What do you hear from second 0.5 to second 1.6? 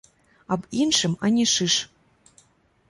Аб іншым ані